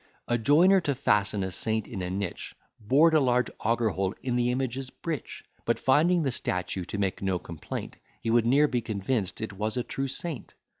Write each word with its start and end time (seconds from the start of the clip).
A 0.27 0.39
joiner 0.39 0.81
to 0.81 0.95
fasten 0.95 1.43
a 1.43 1.51
saint 1.51 1.87
in 1.87 2.01
a 2.01 2.09
niche, 2.09 2.55
Bored 2.79 3.13
a 3.13 3.19
large 3.19 3.51
auger 3.59 3.89
hole 3.89 4.15
in 4.23 4.35
the 4.35 4.49
image's 4.49 4.89
breech; 4.89 5.43
But, 5.63 5.77
finding 5.77 6.23
the 6.23 6.31
statue 6.31 6.85
to 6.85 6.97
make 6.97 7.21
no 7.21 7.37
complaint, 7.37 7.97
He 8.19 8.31
would 8.31 8.47
ne'er 8.47 8.67
be 8.67 8.81
convinced 8.81 9.41
it 9.41 9.53
was 9.53 9.77
a 9.77 9.83
true 9.83 10.07
saint. 10.07 10.55